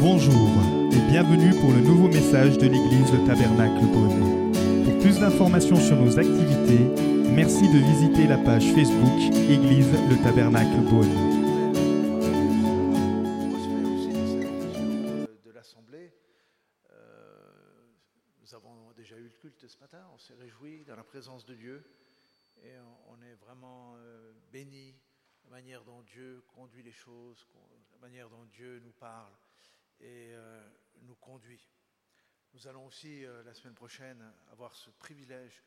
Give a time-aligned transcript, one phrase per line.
[0.00, 0.48] Bonjour
[0.92, 4.52] et bienvenue pour le nouveau message de l'église Le Tabernacle Beaune.
[4.84, 6.86] Pour plus d'informations sur nos activités,
[7.34, 9.18] merci de visiter la page Facebook
[9.50, 10.86] Église Le Tabernacle
[13.58, 16.12] salutations de, l'Assemblée.
[16.92, 17.40] Euh,
[18.40, 21.54] nous avons déjà eu le culte ce matin, on s'est réjouis dans la présence de
[21.54, 21.82] Dieu
[22.62, 22.74] et
[23.10, 24.94] on, est vraiment euh, bénis
[25.42, 27.48] la manière dont Dieu conduit les choses,
[27.92, 29.32] la manière dont Dieu nous parle
[30.00, 30.68] et euh,
[31.02, 31.68] nous conduit.
[32.54, 35.62] Nous allons aussi euh, la semaine prochaine avoir ce privilège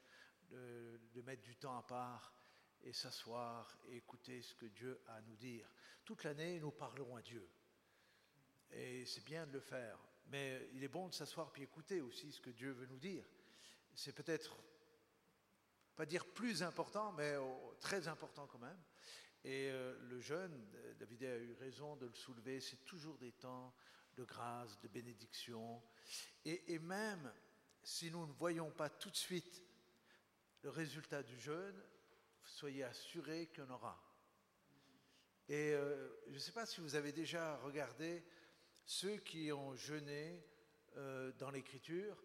[0.49, 2.33] de, mettre du temps à part
[2.83, 5.71] et s'asseoir et écouter ce que Dieu a à nous dire.
[6.03, 7.47] Toute l'année, nous parlerons à Dieu.
[8.71, 9.97] Et c'est bien de le faire.
[10.27, 13.25] Mais il est bon de s'asseoir puis écouter aussi ce que Dieu veut nous dire.
[13.93, 14.57] C'est peut-être,
[15.95, 18.81] pas dire plus important, mais oh, très important quand même.
[19.43, 20.67] Et euh, le jeune,
[20.99, 23.73] David a eu raison de le soulever, c'est toujours des temps
[24.21, 25.81] de grâce, de bénédiction.
[26.45, 27.33] Et, même
[27.83, 29.63] si nous ne voyons pas tout de suite
[30.61, 31.83] le résultat du jeûne,
[32.43, 33.99] soyez assurés en aura.
[35.49, 38.23] Et euh, je ne sais pas si vous avez déjà regardé
[38.85, 40.45] ceux qui ont jeûné
[40.97, 42.23] euh, dans l'Écriture,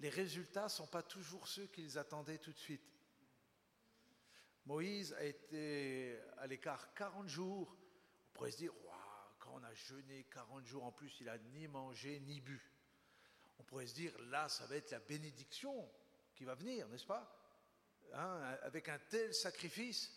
[0.00, 2.92] les résultats ne sont pas toujours ceux qu'ils attendaient tout de suite.
[4.66, 7.74] Moïse a été à l'écart 40 jours.
[8.28, 8.72] On pourrait se dire,
[9.74, 12.60] jeûné 40 jours, en plus, il a ni mangé ni bu.
[13.58, 15.90] On pourrait se dire, là, ça va être la bénédiction
[16.34, 17.30] qui va venir, n'est-ce pas?
[18.12, 20.12] Hein, Avec un tel sacrifice.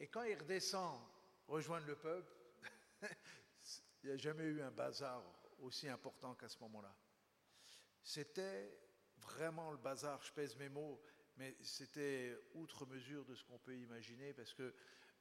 [0.00, 1.00] Et quand il redescend
[1.46, 2.32] rejoindre le peuple,
[4.02, 5.22] il n'y a jamais eu un bazar
[5.60, 6.94] aussi important qu'à ce moment-là.
[8.02, 8.78] C'était
[9.18, 11.00] vraiment le bazar, je pèse mes mots,
[11.36, 14.74] mais c'était outre mesure de ce qu'on peut imaginer, parce que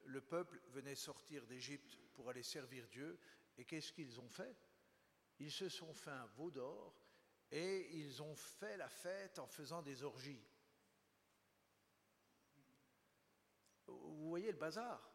[0.05, 3.19] le peuple venait sortir d'Égypte pour aller servir Dieu,
[3.57, 4.55] et qu'est-ce qu'ils ont fait?
[5.39, 6.95] Ils se sont fait un veau d'or,
[7.51, 10.43] et ils ont fait la fête en faisant des orgies.
[13.87, 15.11] Vous voyez le bazar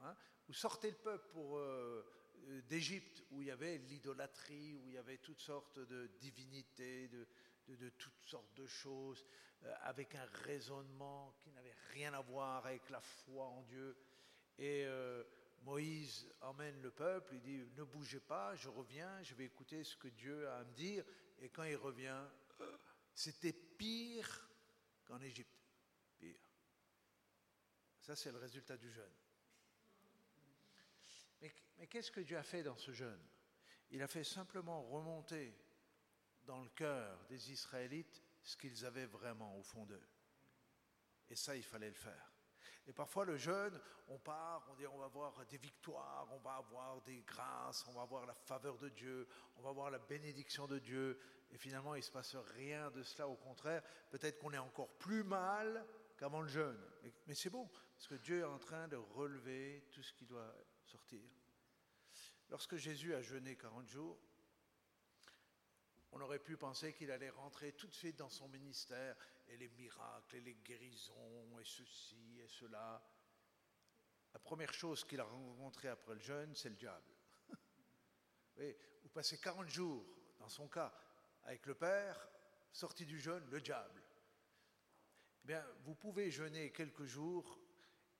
[0.00, 0.14] hein?
[0.46, 2.02] Vous sortez le peuple euh,
[2.48, 7.08] euh, d'Égypte, où il y avait l'idolâtrie, où il y avait toutes sortes de divinités,
[7.08, 9.24] de toutes sortes de choses,
[9.62, 13.96] euh, avec un raisonnement qui n'avait rien à voir avec la foi en Dieu.
[14.60, 15.24] Et euh,
[15.62, 19.96] Moïse emmène le peuple, il dit, ne bougez pas, je reviens, je vais écouter ce
[19.96, 21.04] que Dieu a à me dire.
[21.40, 22.22] Et quand il revient,
[23.14, 24.50] c'était pire
[25.06, 25.58] qu'en Égypte.
[26.18, 26.38] Pire.
[28.00, 29.14] Ça, c'est le résultat du jeûne.
[31.78, 33.26] Mais qu'est-ce que Dieu a fait dans ce jeûne?
[33.90, 35.56] Il a fait simplement remonter
[36.44, 40.06] dans le cœur des Israélites ce qu'ils avaient vraiment au fond d'eux.
[41.30, 42.29] Et ça, il fallait le faire.
[42.86, 46.54] Et parfois, le jeûne, on part, on dit on va avoir des victoires, on va
[46.54, 50.66] avoir des grâces, on va avoir la faveur de Dieu, on va avoir la bénédiction
[50.66, 51.18] de Dieu.
[51.52, 53.28] Et finalement, il ne se passe rien de cela.
[53.28, 55.84] Au contraire, peut-être qu'on est encore plus mal
[56.16, 56.78] qu'avant le jeûne.
[57.26, 60.54] Mais, c'est bon, parce que Dieu est en train de relever tout ce qui doit
[60.84, 61.20] sortir.
[62.50, 64.18] Lorsque Jésus a jeûné 40 jours,
[66.12, 69.16] on aurait pu penser qu'il allait rentrer tout de suite dans son ministère
[69.50, 73.02] et les miracles et les guérisons et ceci et cela.
[74.32, 77.14] La première chose qu'il a rencontrée après le jeûne, c'est le diable.
[79.02, 80.06] Vous passez 40 jours,
[80.38, 80.94] dans son cas,
[81.44, 82.28] avec le Père,
[82.72, 84.02] sorti du jeûne, le diable.
[85.42, 87.58] Eh Bien, vous pouvez jeûner quelques jours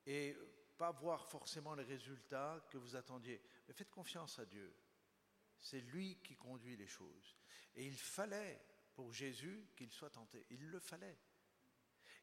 [0.06, 0.36] et
[0.78, 3.40] pas voir forcément les résultats que vous attendiez.
[3.68, 4.74] Mais faites confiance à Dieu.
[5.60, 7.36] C'est lui qui conduit les choses.
[7.74, 8.60] Et il fallait
[9.00, 10.44] pour Jésus qu'il soit tenté.
[10.50, 11.16] Il le fallait.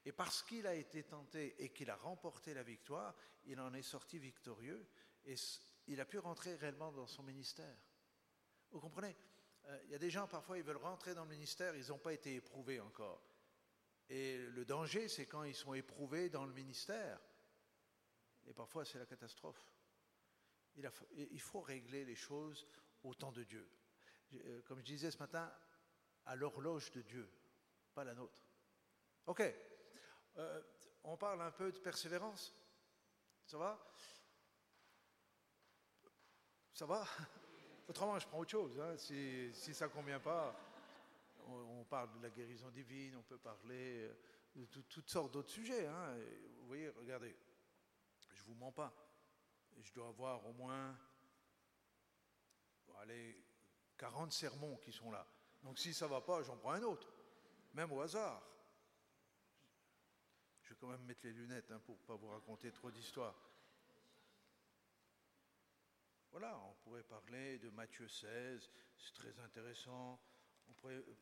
[0.06, 3.16] Et parce qu'il a été tenté et qu'il a remporté la victoire,
[3.46, 4.88] il en est sorti victorieux
[5.26, 5.34] et
[5.88, 7.76] il a pu rentrer réellement dans son ministère.
[8.70, 9.16] Vous comprenez?
[9.66, 11.98] Euh, Il y a des gens, parfois, ils veulent rentrer dans le ministère, ils n'ont
[11.98, 13.28] pas été éprouvés encore.
[14.08, 17.20] Et le danger, c'est quand ils sont éprouvés dans le ministère.
[18.46, 19.68] Et parfois, c'est la catastrophe.
[20.76, 20.88] Il,
[21.32, 22.68] il faut régler les choses
[23.02, 23.68] au temps de Dieu.
[24.36, 25.52] Euh, Comme je disais ce matin,
[26.28, 27.30] à l'horloge de Dieu,
[27.94, 28.42] pas la nôtre.
[29.26, 29.42] Ok.
[30.38, 30.62] Euh,
[31.04, 32.54] on parle un peu de persévérance.
[33.46, 33.80] Ça va?
[36.74, 37.06] Ça va?
[37.88, 38.80] Autrement, je prends autre chose.
[38.80, 38.98] hein.
[38.98, 40.56] Si, si ça ne convient pas,
[41.48, 44.14] on, parle de la guérison divine, on peut parler euh,
[44.56, 45.88] de tout- toutes sortes d'autres sujets.
[45.88, 46.18] hein.
[46.60, 47.36] Vous voyez, regardez,
[48.34, 48.94] je ne vous mens pas.
[49.80, 50.98] Je dois avoir au moins
[53.00, 53.38] allez,
[53.98, 55.26] 40 sermons qui sont là.
[55.68, 57.12] Donc si ça ne va pas, j'en prends un autre,
[57.74, 58.42] même au hasard.
[60.62, 63.36] Je vais quand même mettre les lunettes hein, pour ne pas vous raconter trop d'histoires.
[66.32, 70.22] voilà, on pourrait parler de Matthieu 16, c'est très intéressant.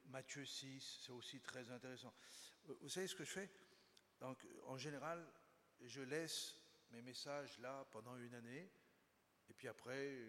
[0.10, 2.14] Matthieu 6, c'est aussi très intéressant.
[2.70, 3.50] Euh, vous savez ce que je fais?
[4.20, 5.28] Donc, en général,
[5.82, 6.56] je laisse
[6.92, 8.72] mes messages là pendant une année,
[9.50, 10.20] et puis après,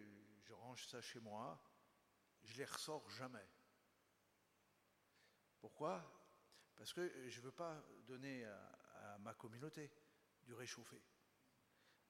[0.40, 1.62] je range ça chez moi.
[2.44, 3.46] Je les ressors jamais.
[5.60, 6.04] Pourquoi?
[6.76, 9.90] Parce que je ne veux pas donner à, ma communauté
[10.42, 11.00] du réchauffé.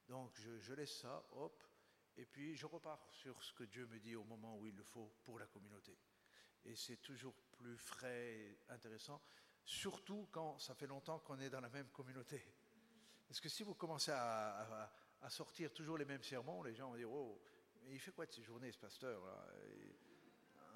[0.07, 1.63] Donc je, laisse ça, hop,
[2.15, 4.83] et puis je repars sur ce que Dieu me dit au moment où il le
[4.83, 5.97] faut pour la communauté.
[6.65, 9.21] Et c'est toujours plus frais et intéressant,
[9.63, 12.43] surtout quand ça fait longtemps qu'on est dans la même communauté.
[13.27, 14.89] Parce que si vous commencez à,
[15.29, 17.41] sortir toujours les mêmes sermons, les gens vont dire Oh,
[17.83, 19.47] mais il fait quoi de ces journées, ce pasteur là?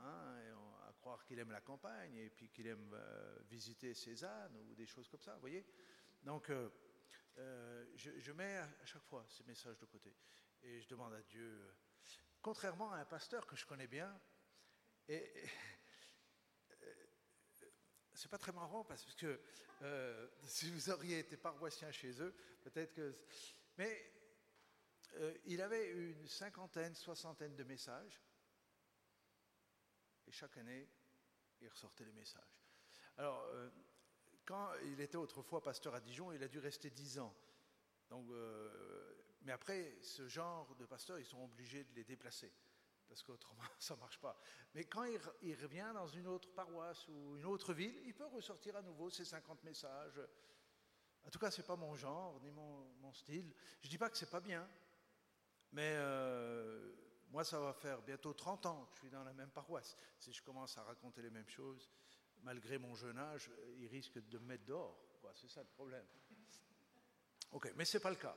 [0.03, 0.30] Hein,
[1.01, 3.93] croire qu'il aime la campagne et puis qu'il aime euh, visiter
[4.23, 5.65] ânes ou des choses comme ça, vous voyez
[6.23, 6.69] Donc, euh,
[7.37, 10.15] euh, je, mets à chaque fois ces messages de côté
[10.63, 11.75] et je demande à Dieu,
[12.41, 14.19] contrairement à un pasteur que je connais bien,
[15.07, 15.33] et,
[18.13, 19.39] c'est pas très marrant parce que
[19.81, 23.15] euh, si vous auriez été paroissien chez eux, peut-être que.
[23.77, 24.13] Mais
[25.15, 28.21] euh, il avait une cinquantaine, soixantaine de messages.
[30.31, 30.87] Et chaque année,
[31.59, 32.63] il ressortait les messages.
[33.17, 33.69] Alors, euh,
[34.45, 37.35] quand il était autrefois pasteur à Dijon, il a dû rester dix ans.
[38.09, 38.29] Donc,
[39.41, 42.53] mais après, ce genre de pasteurs, ils sont obligés de les déplacer
[43.11, 44.39] parce qu'autrement ça ne marche pas.
[44.73, 45.03] Mais quand
[45.41, 49.09] il, revient dans une autre paroisse ou une autre ville, il peut ressortir à nouveau
[49.09, 50.21] ses 50 messages.
[51.25, 53.53] En tout cas, ce n'est pas mon genre, ni mon, style.
[53.81, 54.65] Je ne dis pas que ce n'est pas bien,
[55.73, 56.93] mais euh,
[57.31, 59.97] moi, ça va faire bientôt 30 ans que je suis dans la même paroisse.
[60.19, 61.89] Si je commence à raconter les mêmes choses,
[62.43, 65.01] malgré mon jeune âge, il risque de me mettre dehors.
[65.35, 66.05] C'est ça le problème.
[67.51, 68.35] Ok, mais ce n'est pas le cas.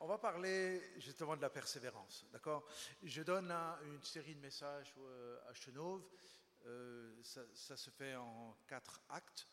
[0.00, 2.64] On va parler justement de la persévérance, d'accord?
[3.02, 6.08] Je donne là une série de messages euh, à Chenauve.
[6.66, 9.48] Euh, ça, se fait en quatre actes.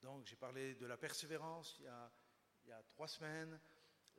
[0.00, 3.60] Donc j'ai parlé de la persévérance il y a, trois semaines,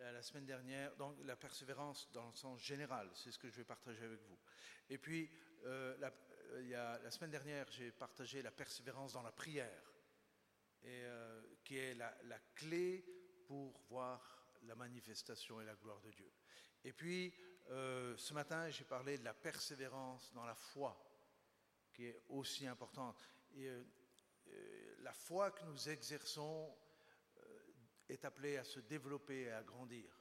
[0.02, 0.96] la, semaine dernière.
[0.96, 4.38] Donc la persévérance dans le sens général, c'est ce que je vais partager avec vous.
[4.90, 5.30] Et puis
[5.66, 6.12] euh, la,
[6.60, 9.94] il y a, la semaine dernière, j'ai partagé la persévérance dans la prière,
[10.84, 11.04] et,
[11.64, 13.06] qui est la, clé
[13.48, 16.32] pour voir la manifestation et la gloire de Dieu.
[16.84, 17.34] Et puis,
[17.70, 20.98] euh, ce matin, j'ai parlé de la persévérance dans la foi,
[21.94, 23.18] qui est aussi importante.
[23.56, 23.84] Et, euh,
[24.48, 26.76] euh, la foi que nous exerçons
[28.12, 30.12] est appelée à se développer et à grandir.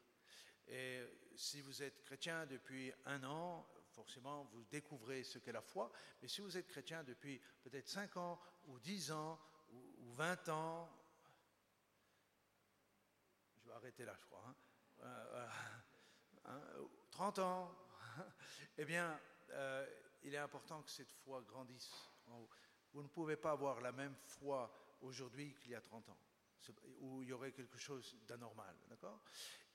[0.69, 1.03] Et
[1.35, 5.91] si vous êtes chrétien depuis un an, forcément, vous découvrez ce qu'est la foi.
[6.23, 9.39] Mais si vous êtes chrétien depuis peut-être 5 ans, ou 10 ans,
[9.73, 10.89] ou 20 ans,
[13.75, 14.55] arrêter là, je crois.
[17.11, 17.43] 30 hein.
[17.43, 17.75] euh, ans,
[18.79, 19.19] eh bien,
[19.51, 19.87] euh,
[20.23, 21.91] il est important que cette foi grandisse.
[22.93, 26.19] Vous ne pouvez pas avoir la même foi aujourd'hui qu'il y a 30 ans,
[27.01, 29.23] où il y aurait quelque chose d'anormal, d'accord?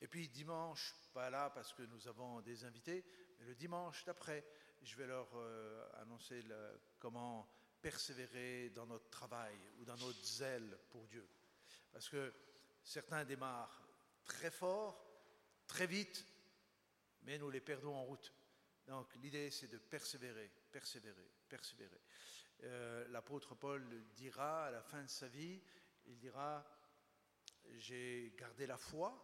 [0.00, 3.04] Et puis dimanche, pas là parce que nous avons des invités,
[3.38, 4.44] mais le dimanche d'après,
[4.82, 6.44] je vais leur euh, annoncer
[6.98, 7.48] comment
[7.80, 11.28] persévérer dans notre travail ou dans notre zèle pour Dieu.
[11.92, 12.32] Parce que
[12.82, 13.86] certains démarrent
[14.24, 15.06] très fort,
[15.66, 16.26] très vite,
[17.22, 18.32] mais nous les perdons en route.
[18.86, 22.00] Donc l'idée, c'est de persévérer, persévérer, persévérer.
[22.64, 23.84] Euh, l'apôtre Paul
[24.14, 25.60] dira à la fin de sa vie,
[26.06, 26.64] il dira,
[27.74, 29.22] j'ai gardé la foi,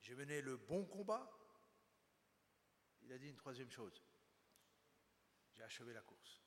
[0.00, 1.30] j'ai mené le bon combat.
[3.02, 4.02] Il a dit une troisième chose,
[5.52, 6.42] j'ai achevé la course.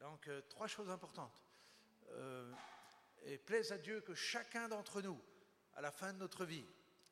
[0.00, 1.42] Donc euh, trois choses importantes.
[2.10, 2.52] Euh,
[3.22, 5.18] et plaise à Dieu que chacun d'entre nous,
[5.74, 6.66] à la fin de notre vie,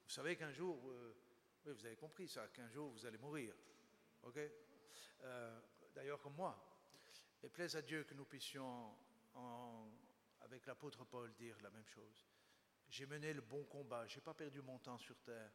[0.05, 1.17] vous savez qu'un jour, euh,
[1.65, 3.55] oui, vous avez compris ça, qu'un jour vous allez mourir,
[4.23, 4.39] ok?
[5.95, 6.59] D'ailleurs comme moi.
[7.43, 8.95] Et plaise à Dieu que nous puissions,
[10.45, 12.27] avec l'apôtre Paul, dire la même chose.
[12.89, 15.53] J'ai mené le bon combat, j'ai pas perdu mon temps sur terre,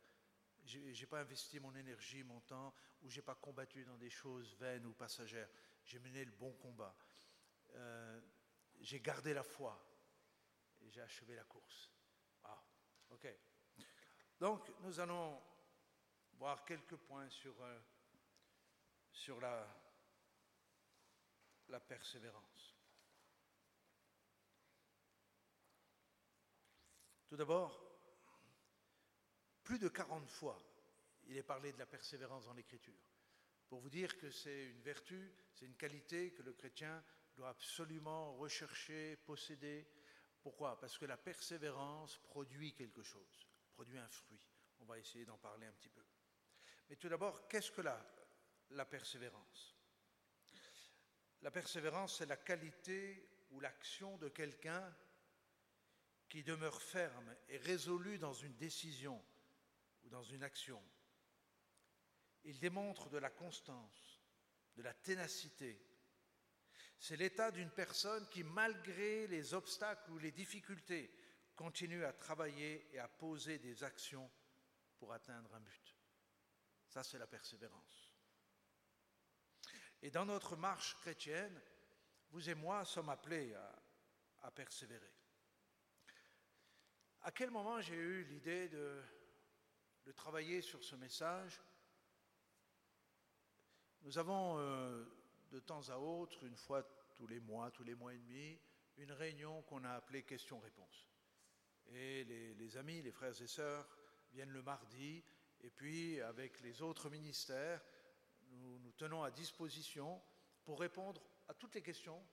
[0.63, 4.86] j'ai pas investi mon énergie, mon temps, ou j'ai pas combattu dans des choses vaines
[4.86, 5.50] ou passagères.
[5.84, 6.96] J'ai mené le bon combat.
[7.75, 8.20] Euh,
[8.79, 9.88] j'ai gardé la foi
[10.89, 11.91] j'ai achevé la course.
[12.44, 12.63] Ah,
[13.10, 13.27] ok.
[14.39, 15.41] Donc, nous allons
[16.34, 17.79] voir quelques points sur, euh,
[19.12, 19.67] sur la,
[21.70, 22.76] la persévérance.
[27.27, 27.84] Tout d'abord,
[29.63, 30.57] plus de 40 fois,
[31.25, 33.01] il est parlé de la persévérance dans l'Écriture.
[33.67, 37.03] Pour vous dire que c'est une vertu, c'est une qualité que le chrétien
[37.36, 39.86] doit absolument rechercher, posséder,
[40.41, 40.79] pourquoi?
[40.79, 44.48] Parce que la persévérance produit quelque chose, produit un fruit.
[44.79, 46.03] On va essayer d'en parler un petit peu.
[46.89, 48.01] Mais tout d'abord, qu'est-ce que la,
[48.69, 49.75] la persévérance?
[51.41, 54.96] La persévérance, c'est la qualité ou l'action de quelqu'un
[56.29, 59.24] qui demeure ferme et résolu dans une décision
[60.03, 60.81] ou dans une action.
[62.43, 64.22] Il démontre de la constance,
[64.75, 65.81] de la ténacité.
[67.00, 71.13] C'est l'état d'une personne qui, malgré les obstacles ou les difficultés,
[71.55, 74.29] continue à travailler et à poser des actions
[74.98, 75.98] pour atteindre un but.
[76.88, 78.13] Ça, c'est la persévérance.
[80.01, 81.60] Et dans notre marche chrétienne,
[82.29, 83.53] vous et moi sommes appelés
[84.41, 85.16] à, persévérer.
[87.27, 89.01] À quel moment j'ai eu l'idée de,
[90.15, 91.62] travailler sur ce message?
[94.03, 95.03] Nous avons euh,
[95.51, 96.84] de temps à autre, une fois
[97.17, 98.57] tous les mois, tous les mois et demi,
[98.96, 101.05] une réunion qu'on a appelée questions-réponses.
[101.89, 103.89] Et les, les, amis, les frères et sœurs
[104.31, 105.22] viennent le mardi,
[105.60, 107.84] et puis avec les autres ministères,
[108.51, 110.22] nous nous tenons à disposition
[110.63, 112.25] pour répondre à toutes les questions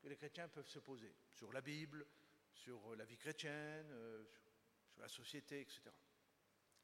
[0.00, 2.04] que les chrétiens peuvent se poser sur la Bible,
[2.52, 4.24] sur la vie chrétienne, euh,
[4.86, 5.82] sur la société, etc.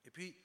[0.05, 0.37] Et puis,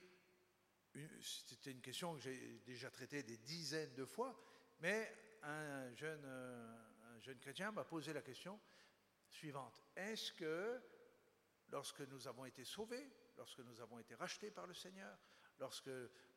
[1.21, 4.39] c'était une question que j'ai déjà traitée des dizaines de fois,
[4.79, 5.11] mais
[5.41, 8.59] un jeune, euh, un jeune chrétien m'a posé la question
[9.29, 9.81] suivante.
[9.95, 10.81] Est-ce que
[11.69, 15.17] lorsque nous avons été sauvés, lorsque nous avons été rachetés par le Seigneur,
[15.59, 15.89] lorsque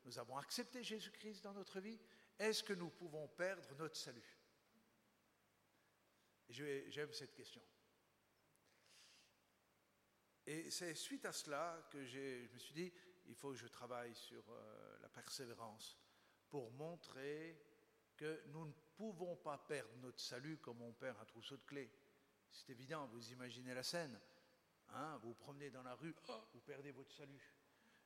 [0.05, 1.99] nous avons accepté Jésus-Christ dans notre vie,
[2.39, 4.37] est-ce que nous pouvons perdre notre salut?
[6.49, 7.61] J'aime cette question.
[10.47, 12.93] Et c'est suite à cela que je me suis dit,
[13.27, 15.97] il faut que je travaille sur euh, la persévérance
[16.49, 17.61] pour montrer
[18.15, 21.91] que nous ne pouvons pas perdre notre salut comme on perd un trousseau de clés.
[22.49, 24.17] C'est évident, vous imaginez la scène.
[24.93, 27.53] Hein, vous vous promenez dans la rue, oh, vous perdez votre salut.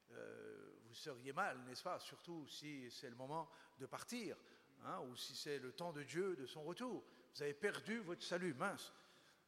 [0.10, 4.36] Euh, vous seriez mal, n'est-ce pas Surtout si c'est le moment de partir,
[4.84, 7.04] hein, ou si c'est le temps de Dieu, de son retour.
[7.36, 8.92] Vous avez perdu votre salut, mince.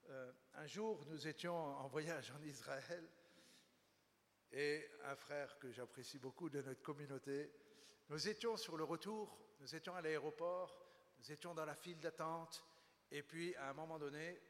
[0.10, 3.10] Euh, un jour, nous étions en voyage en Israël,
[4.52, 7.52] et un frère que j'apprécie beaucoup de notre communauté,
[8.10, 10.86] nous étions sur le retour, nous étions à l'aéroport,
[11.20, 12.66] nous étions dans la file d'attente,
[13.10, 14.42] et puis à un moment donné,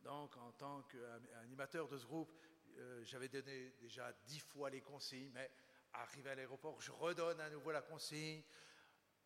[0.00, 2.32] donc en tant qu'animateur de ce groupe,
[2.78, 5.50] euh, j'avais donné déjà dix fois les consignes, mais
[5.92, 8.42] arrivé à l'aéroport, je redonne à nouveau la consigne.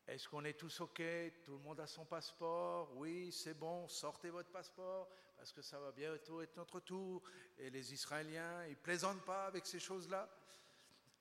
[0.06, 1.02] Est-ce qu'on est tous OK?
[1.44, 2.96] Tout le monde a son passeport?
[2.96, 7.22] Oui, c'est bon, sortez votre passeport, parce que ça va bientôt être notre tour.
[7.58, 10.28] Et les Israéliens, ils plaisantent pas avec ces choses-là.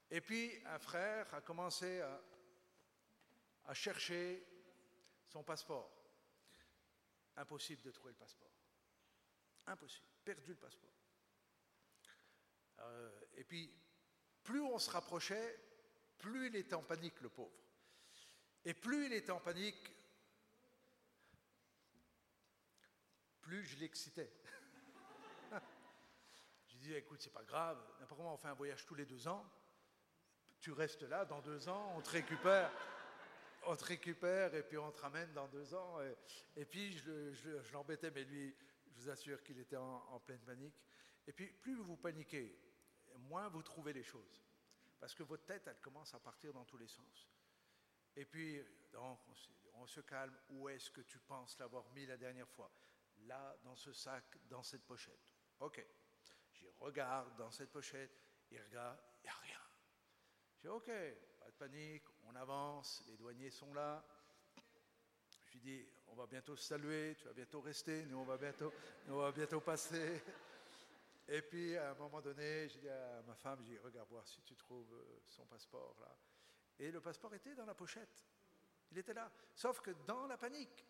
[0.09, 4.45] Et puis, un frère a commencé à, chercher
[5.25, 5.91] son passeport.
[7.35, 8.51] Impossible de trouver le passeport.
[9.65, 10.07] Impossible.
[10.23, 10.93] Perdu le passeport.
[12.79, 13.73] Euh, et puis,
[14.43, 15.59] plus on se rapprochait,
[16.17, 17.65] plus il était en panique, le pauvre.
[18.63, 19.91] Et plus il était en panique,
[23.45, 24.29] plus je l'excitais.
[26.67, 29.27] je dis, écoute, c'est pas grave, n'importe comment on fait un voyage tous les deux
[29.27, 29.45] ans,
[30.59, 32.71] tu restes là, dans deux ans, on te récupère,
[33.67, 35.99] on te récupère et puis on te ramène dans deux ans.
[36.55, 38.55] Et, puis je, l'embêtais, mais lui,
[38.87, 40.75] je vous assure qu'il était en pleine panique.
[41.27, 42.57] Et puis plus vous paniquez,
[43.17, 44.43] moins vous trouvez les choses.
[44.99, 47.29] Parce que votre tête, elle commence à partir dans tous les sens.
[48.15, 49.19] Et puis, donc,
[49.73, 50.35] on, se calme.
[50.49, 52.71] Où est-ce que tu penses l'avoir mis la dernière fois?
[53.25, 55.33] Là, dans ce sac, dans cette pochette.
[55.59, 55.85] OK.
[56.53, 58.11] J'y regarde dans cette pochette.
[58.51, 59.59] Il regarde, il n'y a rien.
[60.55, 60.91] Je dis OK,
[61.39, 64.05] pas de panique, on avance, les douaniers sont là.
[65.47, 68.71] Je lui dis, on va bientôt saluer, tu vas bientôt rester, nous on va bientôt,
[69.07, 70.21] on va bientôt passer.
[71.27, 74.27] Et puis, à un moment donné, j'ai dit à ma femme, j'ai dit, regarde voir
[74.27, 76.15] si tu trouves euh, son passeport là.
[76.77, 78.25] Et le passeport était dans la pochette.
[78.91, 79.31] Il était là.
[79.55, 80.85] Sauf que dans la panique,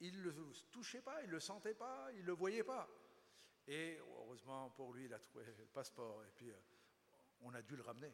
[0.00, 0.34] il ne le
[0.70, 2.88] touchait pas, il ne le sentait pas, il ne le voyait pas.
[3.66, 6.24] Et heureusement pour lui, il a trouvé le passeport.
[6.24, 6.56] Et puis, euh,
[7.42, 8.12] on a dû le ramener.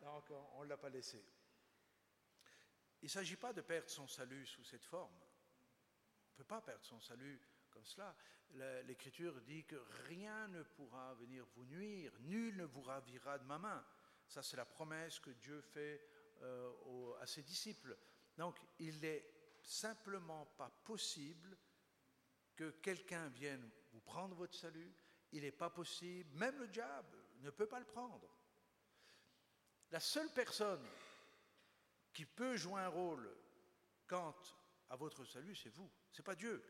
[0.00, 1.22] Donc, on ne l'a pas laissé.
[3.02, 5.14] Il ne s'agit pas de perdre son salut sous cette forme.
[5.14, 7.40] On ne peut pas perdre son salut
[7.70, 8.14] comme cela.
[8.84, 9.76] L'Écriture dit que
[10.08, 13.84] rien ne pourra venir vous nuire, nul ne vous ravira de ma main.
[14.26, 16.04] Ça, c'est la promesse que Dieu fait
[16.42, 17.96] euh, à ses disciples.
[18.36, 19.24] Donc, il n'est
[19.70, 21.56] simplement pas possible
[22.56, 24.92] que quelqu'un vienne vous prendre votre salut.
[25.32, 28.36] Il n'est pas possible, même le diable ne peut pas le prendre.
[29.92, 30.84] La seule personne
[32.12, 33.32] qui peut jouer un rôle
[34.08, 34.36] quant
[34.88, 36.62] à votre salut, c'est vous, ce n'est pas Dieu.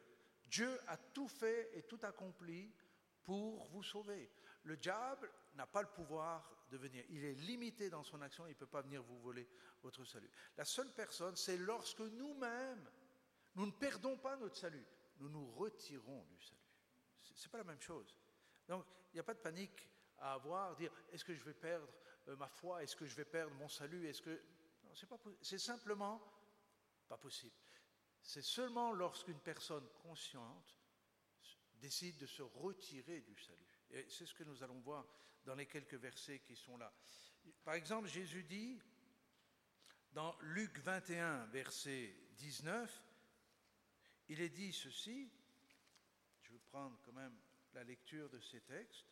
[0.44, 2.70] Dieu a tout fait et tout accompli
[3.22, 4.30] pour vous sauver.
[4.64, 7.04] Le diable n'a pas le pouvoir devenir.
[7.10, 9.48] Il est limité dans son action, il ne peut pas venir vous voler
[9.82, 10.30] votre salut.
[10.56, 12.90] La seule personne, c'est lorsque nous-mêmes,
[13.56, 14.86] nous ne perdons pas notre salut,
[15.18, 16.60] nous nous retirons du salut.
[17.18, 18.16] Ce n'est pas la même chose.
[18.68, 21.88] Donc, il n'y a pas de panique à avoir, dire est-ce que je vais perdre
[22.28, 24.42] euh, ma foi, est-ce que je vais perdre mon salut, est-ce que.
[24.84, 24.92] Non,
[25.42, 26.22] c'est simplement
[27.08, 27.54] pas possible.
[28.22, 30.78] C'est seulement lorsqu'une personne consciente
[31.80, 33.66] décide de se retirer du salut.
[33.90, 35.06] Et c'est ce que nous allons voir
[35.44, 36.92] dans les quelques versets qui sont là.
[37.64, 38.80] Par exemple, Jésus dit
[40.12, 43.02] dans Luc 21, verset 19,
[44.28, 45.30] il est dit ceci,
[46.42, 47.36] je vais prendre quand même
[47.74, 49.06] la lecture de ces textes.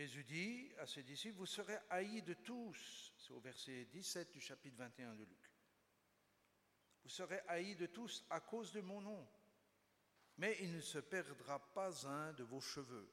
[0.00, 4.40] Jésus dit à ses disciples, vous serez haïs de tous, c'est au verset 17 du
[4.40, 5.52] chapitre 21 de Luc.
[7.02, 9.28] Vous serez haïs de tous à cause de mon nom,
[10.38, 13.12] mais il ne se perdra pas un de vos cheveux.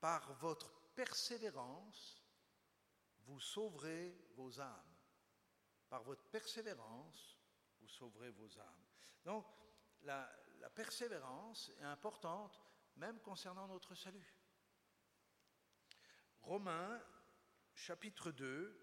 [0.00, 2.24] Par votre persévérance,
[3.26, 4.96] vous sauverez vos âmes.
[5.88, 7.38] Par votre persévérance,
[7.78, 8.84] vous sauverez vos âmes.
[9.24, 9.46] Donc,
[10.02, 12.60] la, la persévérance est importante,
[12.96, 14.34] même concernant notre salut.
[16.44, 17.02] Romains
[17.72, 18.80] chapitre 2.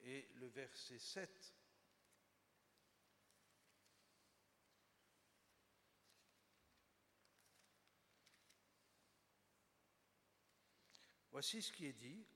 [0.00, 1.54] Et le verset 7.
[11.30, 12.26] Voici ce qui est dit.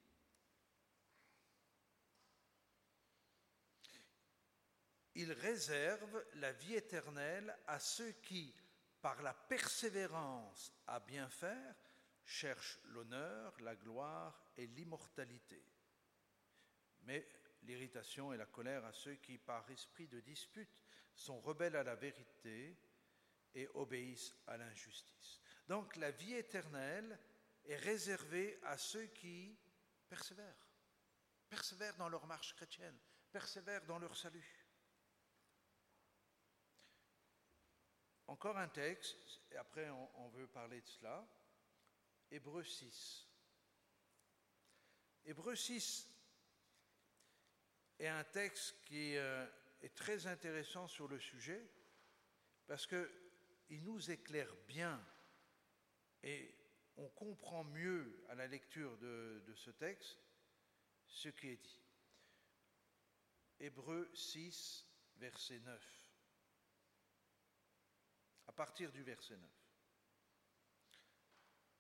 [5.15, 8.55] Il réserve la vie éternelle à ceux qui,
[9.01, 11.75] par la persévérance à bien faire,
[12.25, 15.63] cherchent l'honneur, la gloire et l'immortalité.
[17.03, 17.29] Mais
[17.63, 20.83] l'irritation et la colère à ceux qui, par esprit de dispute,
[21.15, 22.79] sont rebelles à la vérité
[23.55, 25.41] et obéissent à l'injustice.
[25.69, 27.19] Donc la vie éternelle
[27.65, 29.59] est réservée à ceux qui
[30.09, 30.69] persévèrent,
[31.49, 32.99] persévèrent dans leur marche chrétienne,
[33.31, 34.62] persévèrent dans leur salut.
[38.33, 41.29] Encore un texte, après on, veut parler de cela.
[42.31, 43.29] Hébreu 6.
[45.27, 46.09] Hébreu 6
[47.99, 49.47] est un texte qui euh,
[49.83, 51.63] est très intéressant sur le sujet
[52.67, 54.99] parce qu'il nous éclaire bien
[56.23, 56.57] et
[56.97, 60.19] on comprend mieux à la lecture de, de ce texte
[61.07, 61.85] ce qui est dit.
[63.61, 66.02] Hébreu 6, verset 9
[68.53, 69.51] partir du verset 9.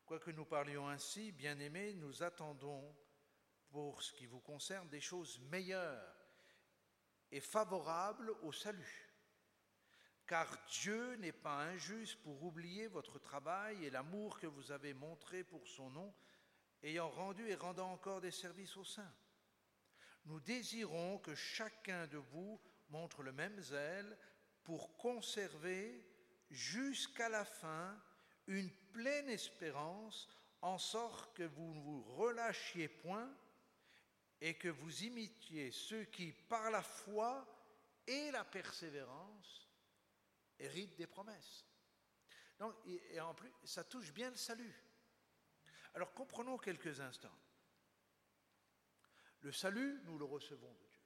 [0.05, 2.95] Quoique nous parlions ainsi, bien-aimés, nous attendons
[3.71, 6.17] pour ce qui vous concerne des choses meilleures
[7.31, 9.09] et favorables au salut.
[10.27, 10.47] Car
[10.83, 15.67] Dieu n'est pas injuste pour oublier votre travail et l'amour que vous avez montré pour
[15.67, 16.15] son nom,
[16.83, 19.11] ayant rendu et rendant encore des services au sein.
[20.27, 24.17] Nous désirons que chacun de vous montre le même zèle
[24.63, 26.07] pour conserver
[26.53, 28.01] jusqu'à la fin
[28.47, 30.29] une pleine espérance,
[30.61, 33.33] en sorte que vous ne vous relâchiez point
[34.41, 37.47] et que vous imitiez ceux qui, par la foi
[38.07, 39.69] et la persévérance,
[40.59, 41.67] héritent des promesses.
[42.59, 44.75] Donc, et en plus, ça touche bien le salut.
[45.95, 47.39] Alors comprenons quelques instants.
[49.41, 51.01] Le salut, nous le recevons de Dieu.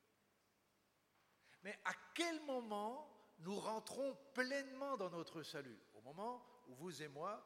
[1.63, 7.09] Mais à quel moment nous rentrons pleinement dans notre salut, au moment où vous et
[7.09, 7.45] moi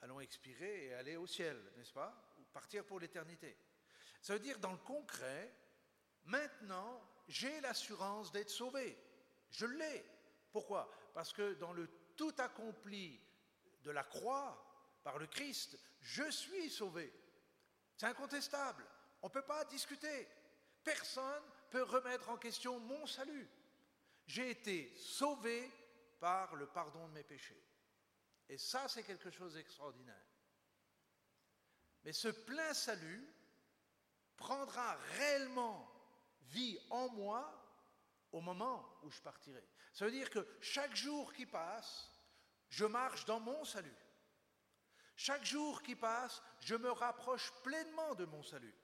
[0.00, 2.14] allons expirer et aller au ciel, n'est-ce pas?
[2.38, 3.56] Ou partir pour l'éternité.
[4.20, 5.54] Ça veut dire, dans le concret,
[6.24, 8.98] maintenant, j'ai l'assurance d'être sauvé.
[9.50, 10.04] Je l'ai.
[10.50, 10.90] Pourquoi?
[11.14, 13.20] Parce que dans le tout accompli
[13.82, 14.58] de la croix,
[15.02, 17.12] par le Christ, je suis sauvé.
[17.96, 18.86] C'est incontestable.
[19.22, 20.28] On ne peut pas discuter.
[20.84, 23.48] Personne ne peut remettre en question mon salut.
[24.26, 25.70] J'ai été sauvé
[26.20, 27.62] par le pardon de mes péchés.
[28.48, 30.26] Et ça, c'est quelque chose d'extraordinaire.
[32.04, 33.26] Mais ce plein salut
[34.36, 35.88] prendra réellement
[36.42, 37.58] vie en moi
[38.32, 39.64] au moment où je partirai.
[39.92, 42.10] Ça veut dire que chaque jour qui passe,
[42.68, 43.94] je marche dans mon salut.
[45.16, 48.74] Chaque jour qui passe, je me rapproche pleinement de mon salut.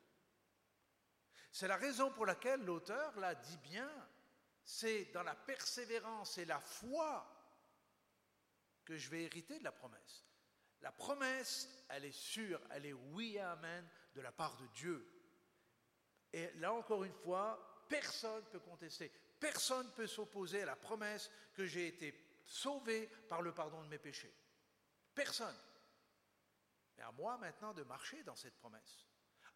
[1.51, 3.91] C'est la raison pour laquelle l'auteur l'a dit bien
[4.69, 7.27] c'est dans la persévérance et la foi
[8.85, 10.27] que je vais hériter de la promesse.
[10.83, 15.11] La promesse, elle est sûre, elle est oui et amen de la part de Dieu.
[16.35, 20.77] Et là encore une fois, personne ne peut contester, personne ne peut s'opposer à la
[20.77, 24.35] promesse que j'ai été sauvé par le pardon de mes péchés.
[25.15, 25.59] Personne.
[26.99, 29.07] Mais à moi maintenant de marcher dans cette promesse,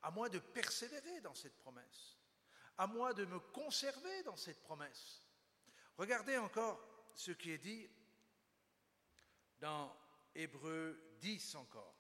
[0.01, 2.16] à moi de persévérer dans cette promesse,
[2.78, 5.26] à moi de me conserver dans cette promesse.
[5.96, 6.80] Regardez encore
[7.14, 7.88] ce qui est dit
[9.61, 9.94] dans
[10.35, 11.96] Hébreu 10 encore.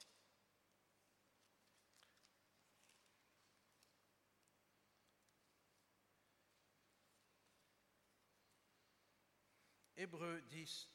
[10.02, 10.90] Hébreu 10,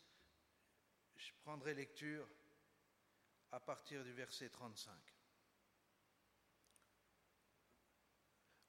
[1.16, 2.28] je prendrai lecture
[3.54, 5.17] à partir du verset 35.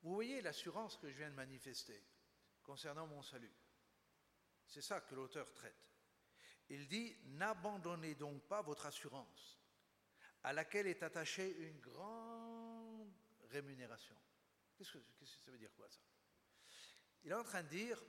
[0.09, 2.03] Vous voyez l'assurance que je viens de manifester
[2.63, 3.53] concernant mon salut.
[4.67, 5.77] C'est ça que l'auteur traite.
[6.71, 9.59] Il dit, n'abandonnez donc pas votre assurance,
[10.45, 13.13] à laquelle est attachée une grande
[13.51, 14.17] rémunération.
[14.75, 14.99] Qu'est-ce que,
[15.45, 16.01] ça veut dire quoi ça?
[17.25, 18.03] Il est en train de dire,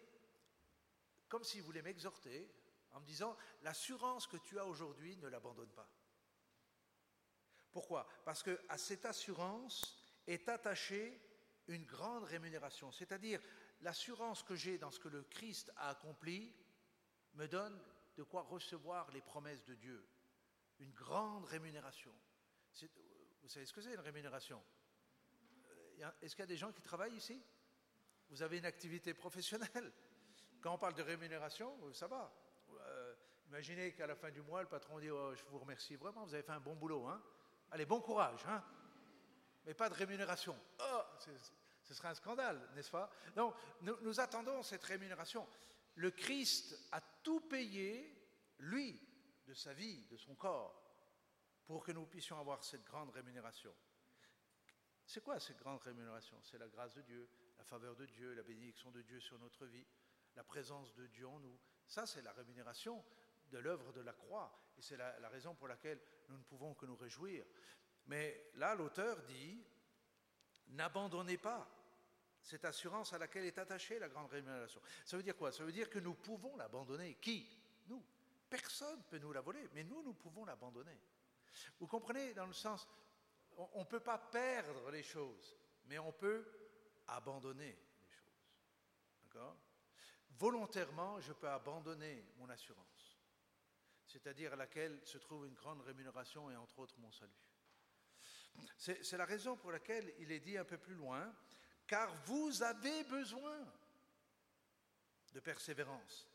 [1.27, 2.49] comme s'il voulait m'exhorter,
[2.91, 5.91] en me disant, l'assurance que tu as aujourd'hui, ne l'abandonne pas.
[7.73, 8.07] Pourquoi?
[8.23, 11.25] Parce que à cette assurance est attachée
[11.73, 13.39] une grande rémunération, c'est-à-dire
[13.82, 16.53] l'assurance que j'ai dans ce que le Christ a accompli
[17.34, 17.79] me donne
[18.17, 20.05] de quoi recevoir les promesses de Dieu.
[20.79, 22.13] Une grande rémunération.
[23.41, 24.62] Vous savez ce que c'est une rémunération?
[26.01, 27.41] Euh, Est-ce qu'il y a des gens qui travaillent ici?
[28.29, 29.91] Vous avez une activité professionnelle?
[30.62, 32.34] Quand on parle de rémunération, ça va.
[32.69, 33.15] Euh,
[33.47, 36.34] imaginez qu'à la fin du mois, le patron dit oh, Je vous remercie vraiment, vous
[36.34, 37.08] avez fait un bon boulot.
[37.08, 37.21] Hein
[37.71, 38.41] Allez, bon courage.
[38.47, 38.63] Hein
[39.65, 40.58] Mais pas de rémunération.
[40.79, 43.10] Oh, ce serait un scandale, n'est-ce pas?
[43.36, 45.47] Donc, nous, attendons cette rémunération.
[45.95, 48.15] Le Christ a tout payé,
[48.60, 48.99] lui,
[49.47, 50.79] de sa vie, de son corps,
[51.65, 53.73] pour que nous puissions avoir cette grande rémunération.
[55.05, 56.39] C'est quoi cette grande rémunération?
[56.43, 57.27] C'est la grâce de Dieu,
[57.58, 59.88] la faveur de Dieu, la bénédiction de Dieu sur notre vie,
[60.36, 61.60] la présence de Dieu en nous.
[61.88, 63.03] Ça, c'est la rémunération
[63.47, 64.51] de l'œuvre de la croix.
[64.77, 67.43] Et c'est la, la, raison pour laquelle nous ne pouvons que nous réjouir.
[68.05, 69.65] Mais là, l'auteur dit,
[70.69, 71.67] n'abandonnez pas
[72.41, 74.82] cette assurance à laquelle est attachée la grande rémunération.
[75.05, 75.51] Ça veut dire quoi?
[75.51, 77.15] Ça veut dire que nous pouvons l'abandonner.
[77.15, 77.47] Qui?
[77.88, 78.03] Nous.
[78.49, 80.97] Personne ne peut nous la voler, mais nous, nous pouvons l'abandonner.
[81.79, 82.34] Vous comprenez?
[82.34, 82.88] Dans le sens,
[83.58, 86.45] on ne peut pas perdre les choses, mais on peut
[87.08, 88.47] abandonner les choses.
[89.23, 89.58] D'accord?
[90.32, 93.19] Volontairement, je peux abandonner mon assurance,
[94.05, 97.48] c'est-à-dire à laquelle se trouve une grande rémunération et entre autres mon salut.
[98.77, 101.33] C'est la raison pour laquelle il est dit un peu plus loin,
[101.87, 103.57] car vous avez besoin
[105.33, 106.27] de persévérance,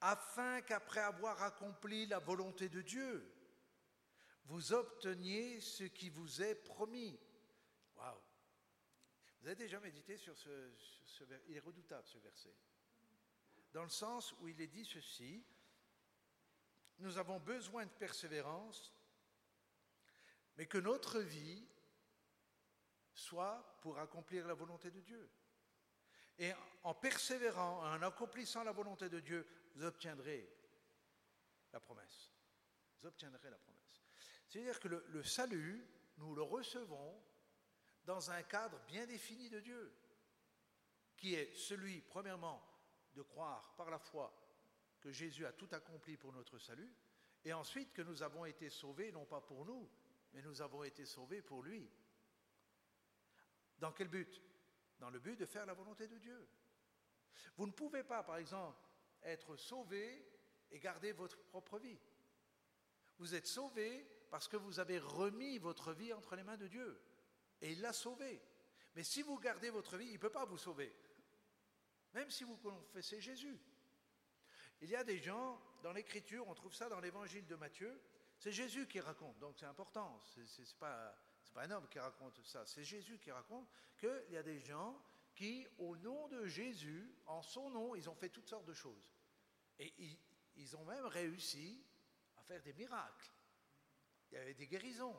[0.00, 3.30] afin qu'après avoir accompli la volonté de Dieu,
[4.46, 7.18] vous obteniez ce qui vous est promis.
[7.96, 8.20] Waouh
[9.40, 10.72] Vous avez déjà médité sur ce,
[11.04, 12.54] ce verset Il est redoutable ce verset.
[13.72, 15.44] Dans le sens où il est dit ceci,
[16.98, 18.92] nous avons besoin de persévérance,
[20.56, 21.66] mais que notre vie
[23.12, 25.30] soit pour accomplir la volonté de Dieu.
[26.38, 30.48] Et en persévérant, en accomplissant la volonté de Dieu, vous obtiendrez
[31.72, 32.32] la promesse.
[33.00, 34.02] Vous obtiendrez la promesse.
[34.48, 35.86] C'est-à-dire que le, salut,
[36.18, 37.22] nous le recevons
[38.04, 39.92] dans un cadre bien défini de Dieu,
[41.16, 42.62] qui est celui, premièrement,
[43.14, 44.32] de croire par la foi
[45.00, 46.92] que Jésus a tout accompli pour notre salut,
[47.44, 49.88] et ensuite que nous avons été sauvés, non pas pour nous,
[50.34, 51.88] mais nous avons été sauvés pour lui.
[53.78, 54.42] Dans quel but?
[54.98, 56.48] Dans le but de faire la volonté de Dieu.
[57.56, 58.78] Vous ne pouvez pas, par exemple,
[59.22, 60.28] être sauvé
[60.70, 61.98] et garder votre propre vie.
[63.18, 67.00] Vous êtes sauvé parce que vous avez remis votre vie entre les mains de Dieu.
[67.60, 68.42] Et il l'a sauvé.
[68.96, 70.94] Mais si vous gardez votre vie, il ne peut pas vous sauver.
[72.12, 73.60] Même si vous confessez Jésus.
[74.80, 78.00] Il y a des gens, dans l'Écriture, on trouve ça dans l'Évangile de Matthieu,
[78.38, 80.20] c'est Jésus qui raconte, donc c'est important.
[80.22, 81.16] Ce n'est pas,
[81.56, 83.68] un homme qui raconte ça, c'est Jésus qui raconte
[83.98, 85.00] qu'il y a des gens
[85.34, 89.14] qui, au nom de Jésus, en son nom, ils ont fait toutes sortes de choses.
[89.78, 90.18] Et ils,
[90.56, 91.84] ils ont même réussi
[92.36, 93.30] à faire des miracles.
[94.30, 95.16] Il y avait des guérisons.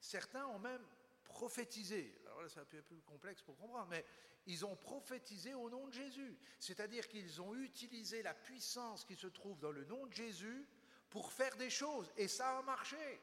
[0.00, 0.84] Certains ont même
[1.24, 2.18] prophétisé.
[2.26, 4.04] Alors là, c'est un peu plus complexe pour comprendre, mais
[4.46, 6.38] ils ont prophétisé au nom de Jésus.
[6.58, 10.66] C'est-à-dire qu'ils ont utilisé la puissance qui se trouve dans le nom de Jésus
[11.10, 12.10] pour faire des choses.
[12.16, 13.20] Et ça a marché.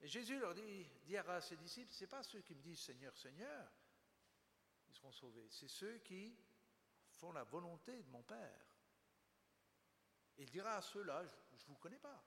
[0.00, 2.80] Et Jésus leur dit, dit à ses disciples, ce n'est pas ceux qui me disent
[2.80, 3.72] Seigneur, Seigneur,
[4.88, 5.48] ils seront sauvés.
[5.50, 6.36] C'est ceux qui
[7.10, 8.66] font la volonté de mon Père.
[10.38, 11.24] Il dira à ceux-là,
[11.56, 12.24] je ne vous connais pas.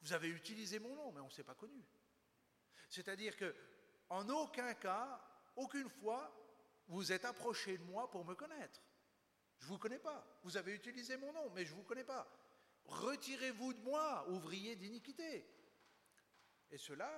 [0.00, 1.84] Vous avez utilisé mon nom, mais on ne s'est pas connu.
[2.88, 3.54] C'est-à-dire que,
[4.10, 5.20] en aucun cas,
[5.56, 6.32] aucune fois,
[6.86, 8.80] vous êtes approché de moi pour me connaître.
[9.64, 10.22] Je ne vous connais pas.
[10.42, 12.30] Vous avez utilisé mon nom, mais je ne vous connais pas.
[12.84, 15.46] Retirez-vous de moi, ouvrier d'iniquité.
[16.70, 17.10] Et cela,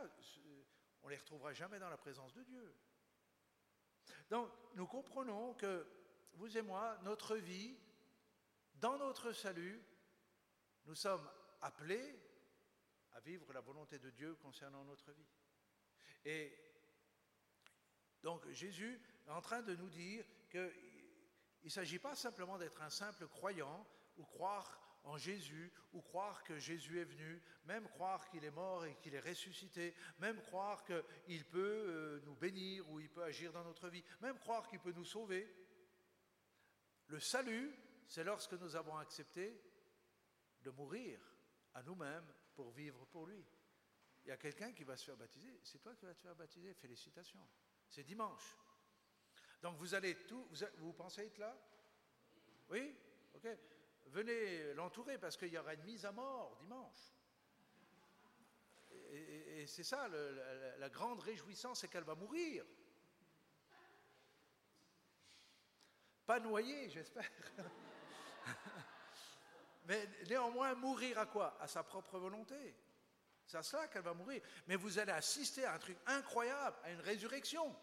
[1.03, 2.73] on ne les retrouvera jamais dans la présence de Dieu.
[4.31, 5.85] Donc, nous comprenons que,
[6.35, 7.77] vous et moi, notre vie,
[8.75, 9.83] dans notre salut,
[10.85, 11.29] nous sommes
[11.63, 12.15] appelés
[13.15, 15.27] à vivre la volonté de Dieu concernant notre vie.
[16.25, 16.57] Et
[18.23, 20.25] donc Jésus est en train de nous dire
[21.67, 23.85] qu'il ne s'agit pas simplement d'être un simple croyant
[24.19, 28.87] ou croire en Jésus, ou croire que Jésus est venu, même croire qu'il est mort
[28.87, 33.53] et qu'il est ressuscité, même croire qu'il peut euh, nous bénir ou il peut agir
[33.53, 35.53] dans notre vie, même croire qu'il peut nous sauver.
[37.09, 37.75] Le salut,
[38.07, 39.61] c'est lorsque nous avons accepté
[40.63, 41.19] de mourir
[41.75, 43.45] à nous-mêmes pour vivre pour lui.
[44.25, 45.59] Il y a quelqu'un qui va se faire baptiser.
[45.65, 46.73] C'est toi qui vas te faire baptiser.
[46.75, 47.45] Félicitations.
[47.89, 48.57] C'est dimanche.
[49.63, 50.47] Donc vous allez tout.
[50.51, 51.57] Vous, vous pensez être là?
[52.69, 52.95] Oui?
[53.35, 53.47] Ok
[54.09, 57.13] venez l'entourer parce qu'il y aura une mise à mort dimanche.
[59.11, 60.09] Et, c'est ça,
[60.79, 62.65] la, grande réjouissance, c'est qu'elle va mourir.
[66.25, 67.31] Pas noyée, j'espère.
[69.87, 71.57] Mais néanmoins, mourir à quoi?
[71.61, 72.77] À sa propre volonté.
[73.47, 74.43] C'est à cela qu'elle va mourir.
[74.67, 77.75] Mais vous allez assister à un truc incroyable, à une résurrection.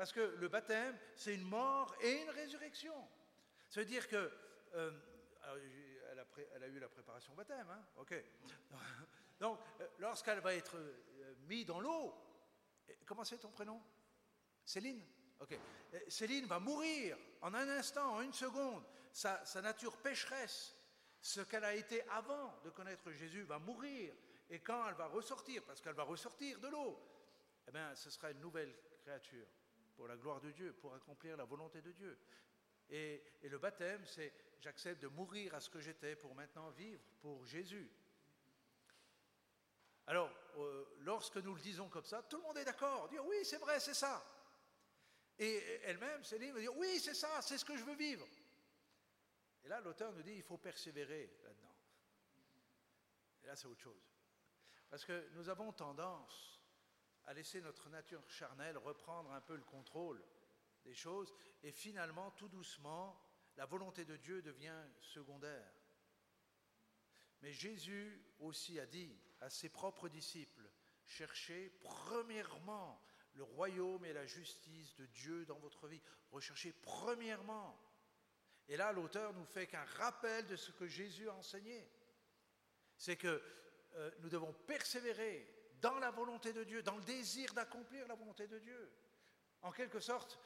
[0.00, 3.06] Parce que le baptême, c'est une mort et une résurrection.
[3.68, 4.32] Ça veut dire que.
[4.72, 4.90] Euh,
[6.54, 8.14] elle, a eu la préparation baptême, hein Ok.
[9.40, 12.14] Donc, euh, lorsqu'elle va être euh, mise dans l'eau,
[13.04, 13.78] comment c'est ton prénom?
[14.64, 15.04] Céline?
[15.38, 15.58] Ok.
[16.08, 18.82] Céline va mourir en un instant, en une seconde.
[19.12, 20.74] Sa, sa nature pécheresse,
[21.20, 24.14] ce qu'elle a été avant de connaître Jésus, va mourir.
[24.48, 26.98] Et quand elle va ressortir, parce qu'elle va ressortir de l'eau,
[27.68, 29.46] eh bien, ce sera une nouvelle créature
[30.00, 32.18] pour la gloire de Dieu, pour accomplir la volonté de Dieu.
[32.88, 37.44] Et, le baptême, c'est j'accepte de mourir à ce que j'étais pour maintenant vivre pour
[37.44, 37.86] Jésus.
[40.06, 43.44] Alors, euh, lorsque nous le disons comme ça, tout le monde est d'accord, dire oui,
[43.44, 44.24] c'est vrai, c'est ça.
[45.38, 48.26] Et elle-même, Céline, va dire oui, c'est ça, c'est ce que je veux vivre.
[49.64, 51.76] Et là, l'auteur nous dit il faut persévérer là-dedans.
[53.42, 54.10] Et là, c'est autre chose.
[54.88, 56.58] Parce que nous avons tendance
[57.26, 60.22] à laisser notre nature charnelle reprendre un peu le contrôle
[60.84, 63.20] des choses, et finalement, tout doucement,
[63.56, 65.72] la volonté de Dieu devient secondaire.
[67.42, 70.70] Mais Jésus aussi a dit à ses propres disciples,
[71.04, 73.02] cherchez premièrement
[73.34, 76.02] le royaume et la justice de Dieu dans votre vie.
[76.30, 77.78] Recherchez premièrement.
[78.68, 81.90] Et là, l'auteur nous fait qu'un rappel de ce que Jésus a enseigné.
[82.96, 83.42] C'est que
[83.94, 88.46] euh, nous devons persévérer dans la volonté de Dieu, dans le désir d'accomplir la volonté
[88.46, 88.92] de Dieu.
[89.62, 90.38] En quelque sorte,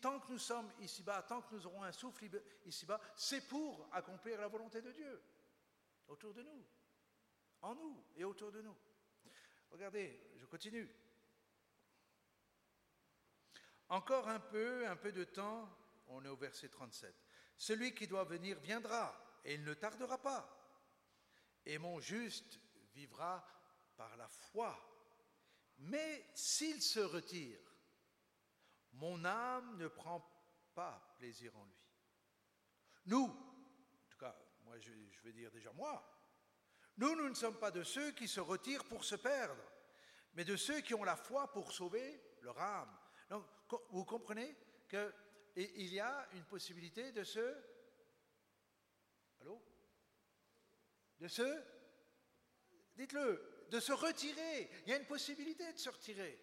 [0.00, 2.28] tant que nous sommes ici-bas, tant que nous aurons un souffle
[2.64, 5.22] ici-bas, c'est pour accomplir la volonté de Dieu
[6.06, 6.66] autour de nous,
[7.62, 8.76] en nous et autour de nous.
[9.70, 10.88] Regardez, je continue.
[13.90, 15.68] Encore un peu, un peu de temps,
[16.08, 17.14] on est au verset 37.
[17.56, 20.54] Celui qui doit venir viendra, et il ne tardera pas.
[21.66, 22.60] Et mon juste
[22.94, 23.46] vivra
[23.98, 24.78] par la foi.
[25.80, 27.60] Mais s'il se retire,
[28.92, 30.24] mon âme ne prend
[30.74, 31.74] pas plaisir en lui.
[33.06, 34.92] Nous, en tout cas, moi je,
[35.24, 36.14] vais dire déjà moi,
[36.96, 39.62] nous, nous ne sommes pas de ceux qui se retirent pour se perdre,
[40.34, 42.96] mais de ceux qui ont la foi pour sauver leur âme.
[43.28, 43.44] Donc,
[43.90, 44.56] vous comprenez
[44.88, 47.56] qu'il y a une possibilité de se...
[49.40, 49.62] Allô?
[51.20, 51.64] De se...
[52.96, 54.70] Dites-le, de se retirer.
[54.84, 56.38] Il y a une possibilité de se retirer.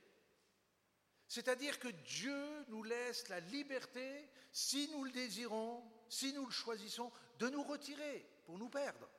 [1.28, 7.12] C'est-à-dire que Dieu nous laisse la liberté, si nous le désirons, si nous le choisissons,
[7.40, 9.10] de nous retirer pour nous perdre.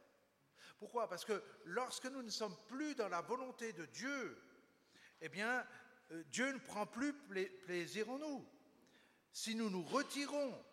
[0.78, 1.08] Pourquoi?
[1.08, 4.40] Parce que lorsque nous ne sommes plus dans la volonté de Dieu,
[5.20, 5.66] eh bien,
[6.12, 8.46] euh, Dieu ne prend plus plaisir en nous.
[9.32, 10.64] Si nous nous retirons,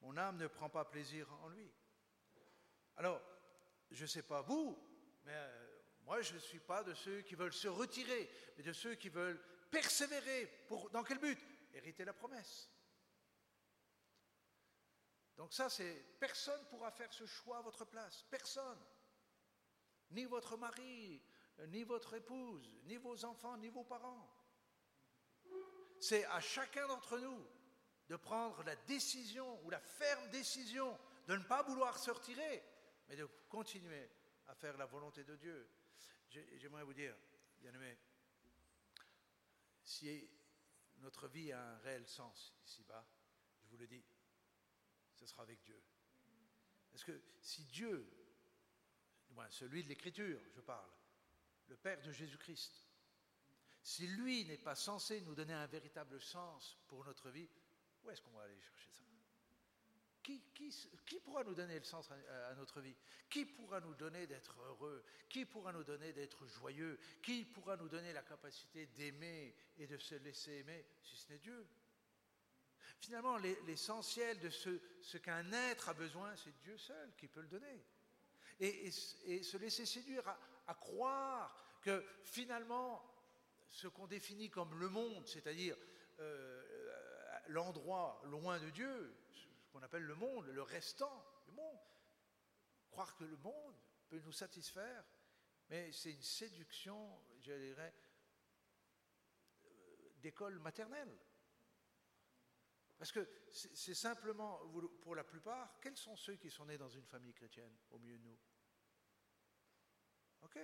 [0.00, 1.70] mon âme ne prend pas plaisir en lui.
[2.96, 3.20] Alors,
[3.90, 4.78] je ne sais pas vous,
[5.24, 5.69] mais euh,
[6.10, 9.08] moi je ne suis pas de ceux qui veulent se retirer, mais de ceux qui
[9.08, 10.46] veulent persévérer.
[10.66, 11.38] Pour, dans quel but?
[11.72, 12.68] Hériter la promesse.
[15.36, 18.24] Donc ça, c'est personne pourra faire ce choix à votre place.
[18.28, 18.84] Personne.
[20.10, 21.22] Ni votre mari,
[21.68, 24.28] ni votre épouse, ni vos enfants, ni vos parents.
[26.00, 27.46] C'est à chacun d'entre nous
[28.08, 32.64] de prendre la décision ou la ferme décision de ne pas vouloir se retirer,
[33.06, 34.10] mais de continuer
[34.48, 35.70] à faire la volonté de Dieu.
[36.30, 37.16] J'aimerais vous dire,
[37.60, 37.98] bien aimé,
[39.82, 40.30] si
[40.98, 43.04] notre vie a un réel sens ici-bas,
[43.64, 44.04] je vous le dis,
[45.14, 45.82] ce sera avec Dieu.
[46.90, 48.08] Parce que si Dieu,
[49.50, 50.90] celui de l'Écriture, je parle,
[51.68, 52.86] le Père de Jésus-Christ,
[53.82, 57.48] si lui n'est pas censé nous donner un véritable sens pour notre vie,
[58.02, 58.99] où est-ce qu'on va aller chercher ça?
[60.54, 62.94] Qui, pourra nous donner le sens à, notre vie?
[63.28, 65.04] Qui pourra nous donner d'être heureux?
[65.28, 66.98] Qui pourra nous donner d'être joyeux?
[67.22, 71.38] Qui pourra nous donner la capacité d'aimer et de se laisser aimer si ce n'est
[71.38, 71.66] Dieu?
[73.00, 77.84] Finalement, l'essentiel de ce, qu'un être a besoin, c'est Dieu seul qui peut le donner.
[78.58, 80.22] Et, se laisser séduire
[80.66, 83.02] à, croire que finalement,
[83.70, 85.76] ce qu'on définit comme le monde, c'est-à-dire
[86.18, 86.62] euh,
[87.48, 89.14] l'endroit loin de Dieu,
[89.70, 91.80] qu'on appelle le monde, le restant du monde.
[92.90, 93.76] Croire que le monde
[94.08, 95.04] peut nous satisfaire,
[95.68, 97.94] mais c'est une séduction, je dirais,
[99.64, 101.16] euh, d'école maternelle.
[102.98, 104.60] Parce que c'est simplement,
[105.00, 108.18] pour la plupart, quels sont ceux qui sont nés dans une famille chrétienne au milieu
[108.18, 108.38] de nous?
[110.42, 110.58] Ok.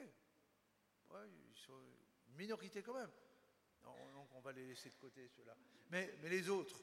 [1.14, 1.81] Ils sont
[2.29, 3.11] une minorité quand même.
[3.83, 5.57] Donc on va les laisser de côté, ceux-là.
[5.88, 6.79] Mais les autres,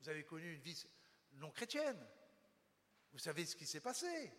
[0.00, 0.86] vous avez connu une vie
[1.36, 2.04] non chrétienne.
[3.12, 4.32] Vous savez ce qui s'est passé.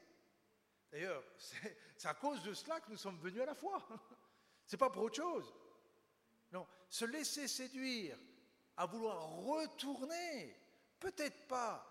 [0.92, 1.24] D'ailleurs,
[1.98, 3.86] c'est à cause de cela que nous sommes venus à la foi.
[4.66, 5.54] C'est pas pour autre chose.
[6.52, 8.18] Non, se laisser séduire
[8.76, 10.56] à vouloir retourner,
[11.00, 11.86] peut-être pas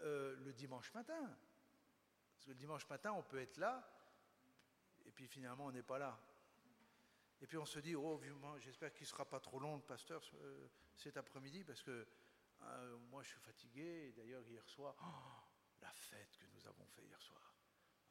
[0.00, 1.36] euh, le dimanche matin,
[2.34, 3.90] parce que le dimanche matin, on peut être là,
[5.06, 6.18] et puis finalement, on n'est pas là.
[7.40, 8.20] Et puis on se dit, oh,
[8.58, 10.22] j'espère qu'il ne sera pas trop long, le pasteur,
[10.94, 12.06] cet après-midi, parce que
[12.66, 14.12] euh, moi, je suis fatigué.
[14.16, 17.54] D'ailleurs, hier soir, oh, la fête que nous avons fait hier soir.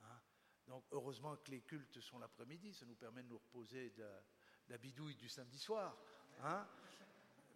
[0.04, 0.20] Hein.
[0.68, 2.74] Donc, heureusement que les cultes sont l'après-midi.
[2.74, 4.08] Ça nous permet de nous reposer de,
[4.70, 5.96] la bidouille du samedi soir.
[6.42, 6.68] Hein.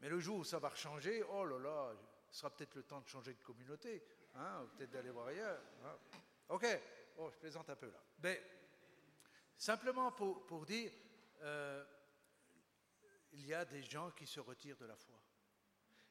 [0.01, 1.93] Mais le jour où ça va changer, oh là là,
[2.29, 4.03] ce sera peut-être le temps de changer de communauté.
[4.35, 5.59] Hein, peut-être d'aller voir ailleurs.
[6.49, 6.65] Ok,
[7.17, 8.03] oh, je plaisante un peu là.
[8.19, 8.41] Mais
[9.57, 10.91] simplement pour, dire,
[11.41, 11.83] euh,
[13.31, 15.19] il y a des gens qui se retirent de la foi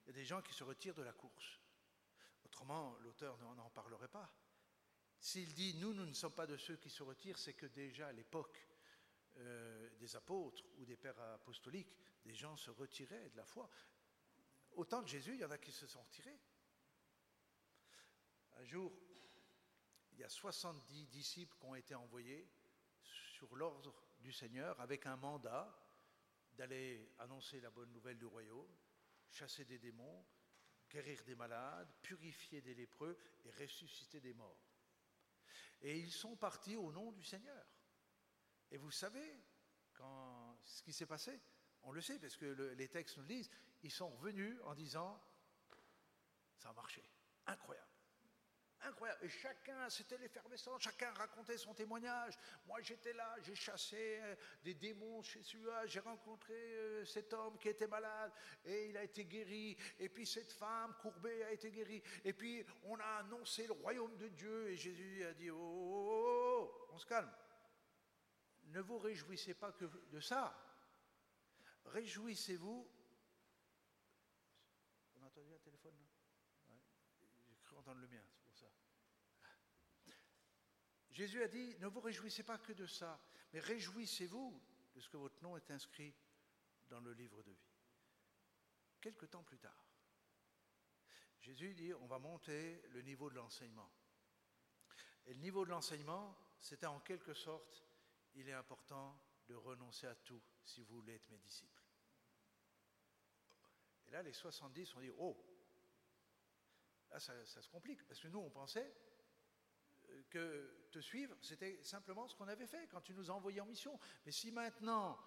[0.06, 1.60] il y a des gens qui se retirent de la course.
[2.44, 4.32] Autrement, l'auteur n'en parlerait pas.
[5.18, 8.06] S'il dit nous, nous ne sommes pas de ceux qui se retirent, c'est que déjà
[8.06, 8.68] à l'époque
[9.38, 11.92] euh, des apôtres ou des pères apostoliques,
[12.24, 13.68] des gens se retiraient de la foi.
[14.72, 16.38] Autant que Jésus, il y en a qui se sont retirés.
[18.58, 18.92] Un jour,
[20.12, 22.48] il y a 70 disciples qui ont été envoyés
[23.02, 25.76] sur l'ordre du Seigneur avec un mandat
[26.52, 28.70] d'aller annoncer la bonne nouvelle du royaume
[29.30, 30.24] chasser des démons,
[30.90, 34.66] guérir des malades, purifier des lépreux et ressusciter des morts.
[35.82, 37.66] Et ils sont partis au nom du Seigneur.
[38.70, 39.44] Et vous savez
[40.64, 41.40] ce qui s'est passé
[41.82, 43.50] On le sait parce que les textes nous le disent.
[43.82, 45.22] Ils sont revenus en disant,
[46.56, 47.02] ça a marché.
[47.46, 47.95] Incroyable.
[48.86, 49.24] Incroyable.
[49.24, 52.34] Et chacun, c'était l'effervescence, chacun racontait son témoignage.
[52.68, 57.58] Moi, j'étais là, j'ai chassé euh, des démons chez celui-là, j'ai rencontré euh, cet homme
[57.58, 58.30] qui était malade
[58.64, 59.76] et il a été guéri.
[59.98, 62.00] Et puis cette femme courbée a été guérie.
[62.24, 66.08] Et puis on a annoncé le royaume de Dieu et Jésus a dit, oh, oh,
[66.10, 67.32] oh, oh on se calme.
[68.66, 70.56] Ne vous réjouissez pas que de ça.
[71.86, 72.88] Réjouissez-vous.
[75.16, 76.74] On a entendu un téléphone là
[77.48, 78.22] J'ai cru entendre le mien.
[81.16, 83.18] Jésus a dit, ne vous réjouissez pas que de ça,
[83.54, 84.62] mais réjouissez-vous
[84.94, 86.14] de ce que votre nom est inscrit
[86.90, 87.72] dans le livre de vie.
[89.00, 89.88] Quelque temps plus tard,
[91.40, 93.90] Jésus dit, on va monter le niveau de l'enseignement.
[95.24, 97.82] Et le niveau de l'enseignement, c'était en quelque sorte,
[98.34, 101.82] il est important de renoncer à tout si vous voulez être mes disciples.
[104.06, 105.34] Et là, les 70 ont dit, oh,
[107.08, 108.92] là, ça, ça se complique, parce que nous, on pensait,
[110.30, 113.66] que te suivre, c'était simplement ce qu'on avait fait quand tu nous as envoyés en
[113.66, 113.98] mission.
[114.24, 115.18] Mais si maintenant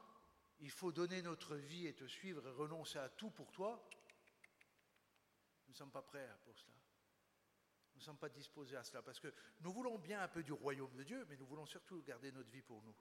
[0.59, 3.89] il faut donner notre vie et te suivre et renoncer à tout pour toi,
[5.67, 6.73] nous ne sommes pas prêts pour cela.
[7.93, 10.53] Nous ne sommes pas disposés à cela parce que nous voulons bien un peu du
[10.53, 12.95] royaume de Dieu, mais nous voulons surtout garder notre vie pour nous.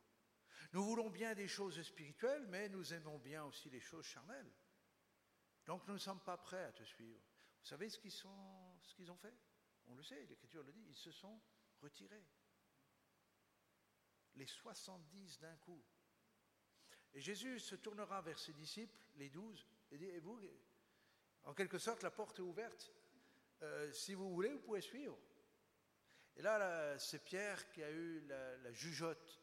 [0.73, 4.53] Nous voulons bien des choses spirituelles, mais nous aimons bien aussi les choses charnelles.
[5.67, 7.21] Donc nous ne sommes pas prêts à te suivre.
[7.61, 9.35] Vous savez ce qu'ils, ce qu'ils ont fait?
[9.87, 11.41] On le sait, l'Écriture le dit, ils se sont
[11.83, 12.25] retirés.
[14.35, 15.83] Les 70 d'un coup.
[17.15, 20.39] Et Jésus se tournera vers ses disciples, les douze, et dit, et vous,
[21.45, 22.93] en quelque sorte, la porte est ouverte.
[23.63, 25.19] Euh, si vous voulez, vous pouvez suivre.
[26.37, 29.41] Et là, c'est Pierre qui a eu la, la jugeote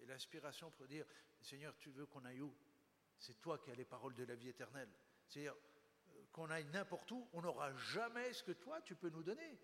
[0.00, 1.04] et l'inspiration pour dire,
[1.40, 2.54] Seigneur, tu veux qu'on aille où?
[3.18, 4.88] C'est toi qui as les paroles de la vie éternelle.
[5.26, 9.22] C'est-à-dire euh, qu'on aille n'importe où, on n'aura jamais ce que toi, tu peux nous
[9.22, 9.58] donner.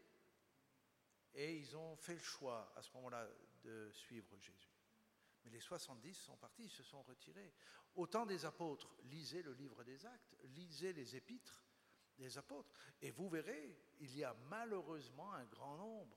[1.35, 3.29] Et ils ont fait le choix à ce moment-là
[3.63, 4.75] de suivre Jésus.
[5.45, 7.53] Mais les 70 sont partis, ils se sont retirés.
[7.97, 11.63] Autant des apôtres, lisez le livre des actes, lisez les épîtres
[12.19, 12.71] des apôtres,
[13.03, 16.17] et vous verrez, il y a malheureusement un grand nombre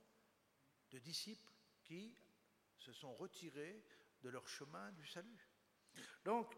[0.92, 1.52] de disciples
[1.84, 2.16] qui
[2.78, 3.84] se sont retirés
[4.22, 5.50] de leur chemin du salut.
[6.24, 6.56] Donc,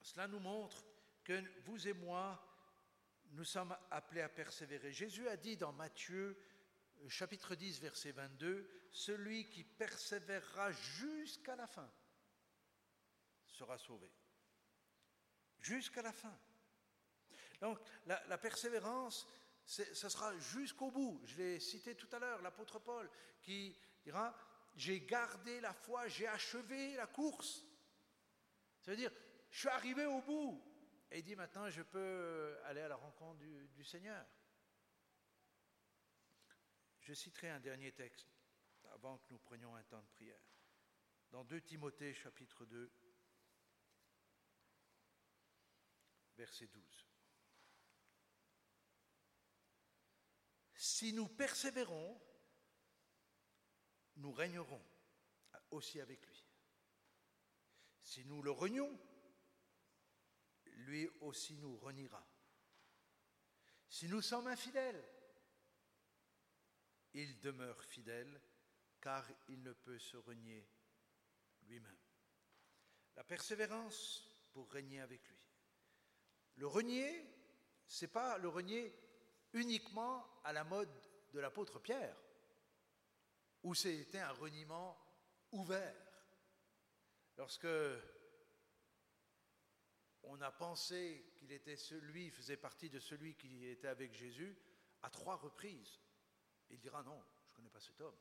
[0.00, 0.84] cela nous montre
[1.22, 2.42] que vous et moi,
[3.32, 4.92] nous sommes appelés à persévérer.
[4.92, 6.38] Jésus a dit dans Matthieu
[7.08, 11.90] chapitre 10, verset 22, Celui qui persévérera jusqu'à la fin
[13.46, 14.10] sera sauvé.
[15.60, 16.38] Jusqu'à la fin.
[17.60, 19.26] Donc la, persévérance,
[19.64, 21.20] ce sera jusqu'au bout.
[21.24, 23.10] Je l'ai cité tout à l'heure, l'apôtre Paul,
[23.42, 24.34] qui dira,
[24.76, 27.64] j'ai gardé la foi, j'ai achevé la course.
[28.80, 29.12] Ça veut dire,
[29.50, 30.64] je suis arrivé au bout.
[31.10, 33.40] Et il dit maintenant, je peux aller à la rencontre
[33.74, 34.24] du Seigneur.
[37.08, 38.28] Je citerai un dernier texte
[38.92, 40.42] avant que nous prenions un temps de prière.
[41.30, 42.92] Dans 2 Timothée chapitre 2,
[46.36, 47.08] verset 12.
[50.74, 52.20] Si nous persévérons,
[54.16, 54.84] nous régnerons
[55.70, 56.44] aussi avec lui.
[58.02, 59.00] Si nous le renions,
[60.66, 62.22] lui aussi nous reniera.
[63.88, 65.02] Si nous sommes infidèles,
[67.14, 68.40] il demeure fidèle
[69.00, 70.68] car il ne peut se renier
[71.62, 71.98] lui-même.
[73.16, 75.38] La persévérance pour régner avec lui.
[76.56, 77.24] Le renier,
[77.86, 78.94] ce n'est pas le renier
[79.52, 80.92] uniquement à la mode
[81.32, 82.16] de l'apôtre Pierre,
[83.62, 84.98] où c'était un reniement
[85.52, 85.94] ouvert.
[87.36, 87.68] Lorsque
[90.24, 94.56] on a pensé qu'il était celui, faisait partie de celui qui était avec Jésus,
[95.02, 96.00] à trois reprises,
[96.70, 98.18] il dira non, je ne connais pas cet homme.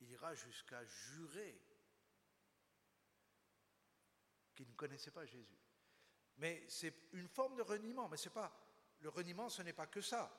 [0.00, 1.60] Il ira jusqu'à jurer
[4.54, 5.58] qu'il ne connaissait pas Jésus.
[6.36, 8.52] Mais c'est une forme de reniement, mais c'est pas
[9.00, 10.32] le reniement, ce n'est pas que ça.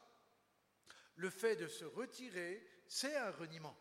[1.15, 3.77] Le fait de se retirer, c'est un reniement.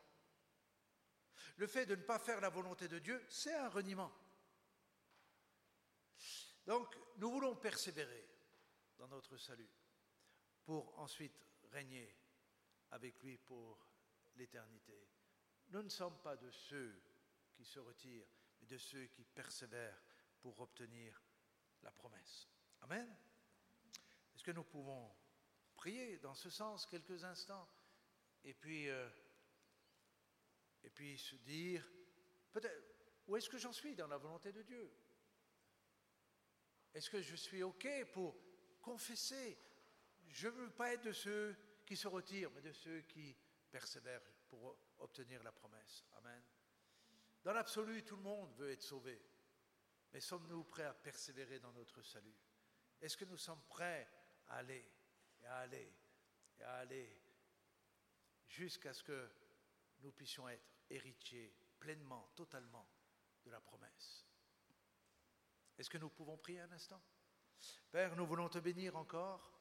[1.57, 4.13] Le fait de ne pas faire la volonté de Dieu, c'est un reniement.
[6.67, 8.29] Donc, nous voulons persévérer
[8.99, 9.71] dans notre salut
[10.65, 12.15] pour ensuite régner
[12.95, 13.85] avec lui pour
[14.37, 15.09] l'éternité.
[15.69, 17.03] Nous ne sommes pas de ceux
[17.53, 18.29] qui se retirent,
[18.61, 20.01] mais de ceux qui persévèrent
[20.41, 21.21] pour obtenir
[21.83, 22.49] la promesse.
[22.83, 23.17] Amen.
[24.35, 25.13] Est-ce que nous pouvons
[25.75, 27.69] prier dans ce sens quelques instants
[28.45, 29.09] et puis, euh,
[30.85, 31.85] et puis se dire,
[32.53, 32.81] peut-être,
[33.27, 34.93] où est-ce que j'en suis dans la volonté de Dieu?
[36.93, 38.39] Est-ce que je suis OK pour
[38.81, 39.59] confesser?
[40.29, 43.37] Je ne veux pas être de ceux qui se retirent, mais de ceux qui
[43.71, 46.05] persévèrent pour obtenir la promesse.
[46.15, 46.43] Amen.
[47.43, 49.21] Dans l'absolu, tout le monde veut être sauvé.
[50.13, 52.37] Mais sommes-nous prêts à persévérer dans notre salut?
[53.01, 54.09] Est-ce que nous sommes prêts
[54.47, 54.89] à aller
[55.43, 55.93] et à aller
[56.59, 57.21] et à aller
[58.47, 59.29] jusqu'à ce que
[60.01, 62.89] nous puissions être héritiers pleinement, totalement
[63.45, 64.25] de la promesse?
[65.77, 67.03] Est-ce que nous pouvons prier un instant?
[67.91, 69.54] Père, nous voulons te bénir encore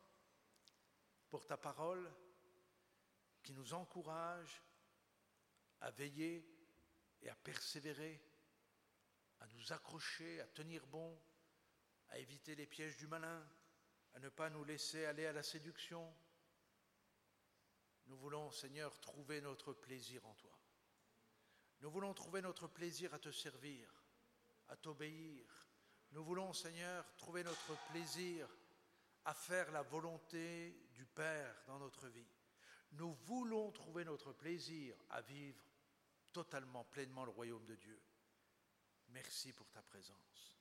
[1.34, 2.14] pour ta parole
[3.42, 4.62] qui nous encourage
[5.82, 6.48] à veiller
[7.24, 8.22] et à persévérer,
[9.40, 11.20] à nous accrocher, à tenir bon,
[12.10, 13.44] à éviter les pièges du malin,
[14.14, 16.16] à ne pas nous laisser aller à la séduction.
[18.06, 20.56] Nous voulons, Seigneur, trouver notre plaisir en toi.
[21.80, 23.92] Nous voulons trouver notre plaisir à te servir,
[24.68, 25.48] à t'obéir.
[26.12, 28.48] Nous voulons, Seigneur, trouver notre plaisir
[29.26, 32.28] à faire la volonté du Père dans notre vie.
[32.94, 35.64] Nous voulons trouver notre plaisir à vivre
[36.32, 38.00] totalement, pleinement le royaume de Dieu.
[39.10, 40.58] Merci pour ta présence.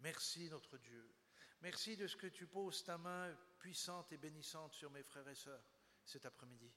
[0.00, 1.14] Merci notre Dieu.
[1.62, 5.34] Merci de ce que tu poses ta main puissante et bénissante sur mes frères et
[5.34, 5.64] sœurs
[6.04, 6.70] cet après-midi.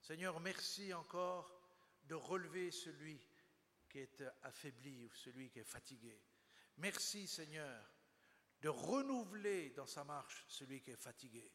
[0.00, 1.60] Seigneur, merci encore
[2.04, 3.20] de relever celui
[3.88, 6.18] qui est affaibli ou celui qui est fatigué.
[6.78, 7.84] Merci Seigneur
[8.60, 11.50] de renouveler dans sa marche celui qui est fatigué.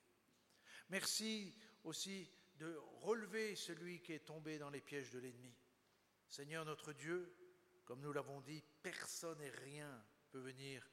[0.90, 5.56] Merci aussi de relever celui qui est tombé dans les pièges de l'ennemi.
[6.28, 7.36] Seigneur notre Dieu,
[7.86, 10.88] comme nous l'avons dit, personne et rien peut venir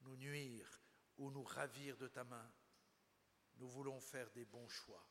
[0.00, 0.80] nous nuire
[1.18, 2.52] ou nous ravir de ta main.
[3.56, 5.06] Nous voulons faire des bons choix.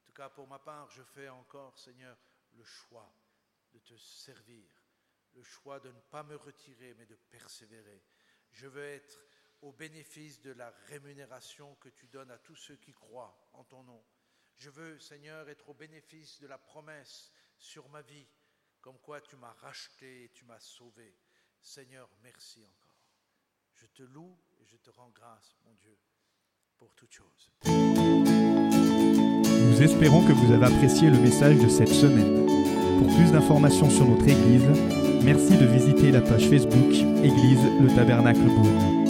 [0.00, 2.16] En tout cas, pour ma part, je fais encore, Seigneur,
[2.52, 3.14] le choix
[3.72, 4.70] de te servir,
[5.34, 8.02] le choix de ne pas me retirer, mais de persévérer.
[8.52, 9.26] Je veux être
[9.64, 13.82] au bénéfice de la rémunération que tu donnes à tous ceux qui croient en ton
[13.82, 14.02] nom.
[14.56, 18.28] Je veux, Seigneur, être au bénéfice de la promesse sur ma vie,
[18.82, 21.16] comme quoi tu m'as racheté et tu m'as sauvé.
[21.62, 22.94] Seigneur, merci encore.
[23.72, 25.96] Je te loue et je te rends grâce, mon Dieu,
[26.76, 27.50] pour toutes choses.
[27.64, 32.44] Nous espérons que vous avez apprécié le message de cette semaine.
[32.98, 34.68] Pour plus d'informations sur notre Église,
[35.24, 36.92] merci de visiter la page Facebook
[37.24, 39.03] Église le Tabernacle Beaune.